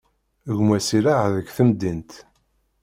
Gma-s 0.57 0.89
iraε 0.97 1.27
deg 1.35 1.47
temdint. 1.55 2.11